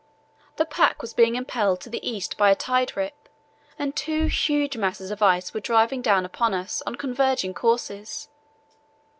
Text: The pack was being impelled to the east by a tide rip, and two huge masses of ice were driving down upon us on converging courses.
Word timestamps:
The 0.55 0.65
pack 0.65 1.03
was 1.03 1.13
being 1.13 1.35
impelled 1.35 1.79
to 1.81 1.89
the 1.91 2.01
east 2.03 2.35
by 2.35 2.49
a 2.49 2.55
tide 2.55 2.97
rip, 2.97 3.29
and 3.77 3.95
two 3.95 4.25
huge 4.25 4.75
masses 4.75 5.11
of 5.11 5.21
ice 5.21 5.53
were 5.53 5.59
driving 5.59 6.01
down 6.01 6.25
upon 6.25 6.55
us 6.55 6.81
on 6.87 6.95
converging 6.95 7.53
courses. 7.53 8.27